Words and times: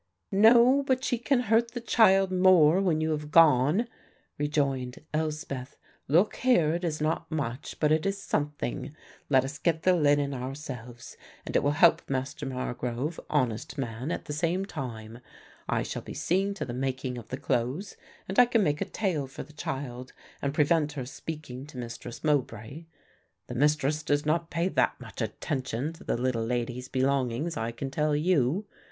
"No, 0.31 0.81
but 0.81 1.03
she 1.03 1.19
can 1.19 1.41
hurt 1.41 1.73
the 1.73 1.79
child 1.79 2.31
more, 2.31 2.81
when 2.81 3.01
you 3.01 3.11
have 3.11 3.29
gone," 3.29 3.87
rejoined 4.39 4.97
Elspeth. 5.13 5.77
"Look 6.07 6.37
here, 6.37 6.73
it 6.73 6.83
is 6.83 7.01
not 7.01 7.29
much, 7.31 7.79
but 7.79 7.91
it 7.91 8.07
is 8.07 8.19
something; 8.19 8.95
let 9.29 9.45
us 9.45 9.59
get 9.59 9.83
the 9.83 9.93
linen 9.95 10.33
ourselves, 10.33 11.17
and 11.45 11.55
it 11.55 11.61
will 11.61 11.73
help 11.77 12.01
Master 12.09 12.47
Margrove, 12.47 13.19
honest 13.29 13.77
man, 13.77 14.09
at 14.11 14.25
the 14.25 14.33
same 14.33 14.65
time. 14.65 15.19
I 15.69 15.83
shall 15.83 16.01
be 16.01 16.15
seeing 16.15 16.55
to 16.55 16.65
the 16.65 16.73
making 16.73 17.19
of 17.19 17.27
the 17.27 17.37
clothes 17.37 17.95
and 18.27 18.39
I 18.39 18.47
can 18.47 18.63
make 18.63 18.81
a 18.81 18.85
tale 18.85 19.27
for 19.27 19.43
the 19.43 19.53
child 19.53 20.13
and 20.41 20.51
prevent 20.51 20.93
her 20.93 21.05
speaking 21.05 21.67
to 21.67 21.77
Mistress 21.77 22.23
Mowbray. 22.23 22.85
The 23.45 23.53
Mistress 23.53 24.01
does 24.01 24.25
not 24.25 24.49
pay 24.49 24.67
that 24.67 24.99
much 24.99 25.21
attention 25.21 25.93
to 25.93 26.03
the 26.03 26.17
little 26.17 26.43
lady's 26.43 26.87
belongings 26.87 27.55
I 27.55 27.71
can 27.71 27.91
tell 27.91 28.15
you. 28.15 28.65